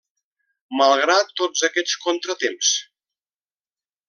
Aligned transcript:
Malgrat 0.79 1.29
tots 1.41 1.67
aquests 1.69 1.99
contratemps. 2.07 2.73